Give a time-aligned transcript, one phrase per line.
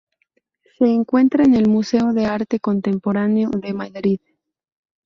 [0.79, 4.19] Se encuentra en el Museo de Arte Contemporáneo de Madrid.